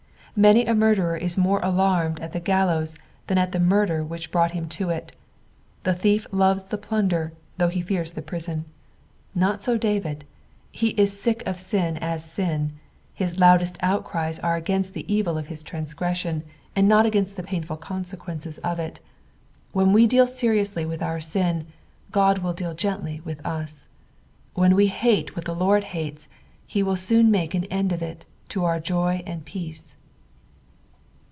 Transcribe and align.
Many 0.33 0.65
a 0.65 0.73
murderer 0.73 1.17
is 1.17 1.37
more 1.37 1.59
alarmed 1.61 2.21
at 2.21 2.31
the 2.31 2.39
gallows 2.39 2.95
than 3.27 3.37
at 3.37 3.51
the 3.51 3.59
murder 3.59 4.01
which 4.01 4.31
brought 4.31 4.51
him 4.53 4.69
to 4.69 4.89
it. 4.89 5.11
The 5.83 5.91
tliicf 5.91 6.25
loves 6.31 6.63
the 6.63 6.77
plunder, 6.77 7.33
though 7.57 7.67
he 7.67 7.81
fears 7.81 8.13
the 8.13 8.21
prison. 8.21 8.63
Not 9.35 9.61
so 9.61 9.77
David; 9.77 10.23
ho 10.73 10.87
is 10.95 11.21
sick 11.21 11.45
of 11.45 11.59
sin 11.59 11.97
as 11.97 12.23
sin; 12.23 12.71
his 13.13 13.39
loudest 13.39 13.75
outcries 13.81 14.39
are 14.39 14.55
against 14.55 14.93
tho 14.93 15.03
evil 15.05 15.37
of 15.37 15.47
his 15.47 15.65
truiigTCBsion, 15.65 16.43
and 16.77 16.87
not 16.87 17.05
against 17.05 17.35
the 17.35 17.43
PSALU 17.43 17.67
THE 17.67 17.67
FIFTY 17.67 17.67
FIR?r. 17.67 17.75
451 17.75 17.81
paioful 17.83 18.05
consequences 18.37 18.59
at 18.63 18.79
it. 18.79 18.99
When 19.73 19.91
we 19.91 20.07
deal 20.07 20.25
seriously 20.25 20.85
with 20.85 21.03
our 21.03 21.19
nin, 21.35 21.67
Gixl 22.13 22.35
\t\]\ 22.35 22.41
drnl 22.63 22.75
gentl; 22.75 23.25
with 23.25 23.41
ua. 23.43 23.67
Wlien 24.55 24.73
we 24.75 24.87
hate 24.87 25.35
what 25.35 25.43
the 25.43 25.53
Lord' 25.53 25.83
hates, 25.91 26.29
he 26.65 26.81
will 26.81 26.95
sooa 26.95 27.27
make 27.27 27.53
an 27.53 27.65
end 27.65 27.91
of 27.91 28.01
it, 28.01 28.23
to 28.47 28.63
our 28.63 28.79
Jo; 28.79 29.07
and 29.09 29.43
peace. 29.43 29.97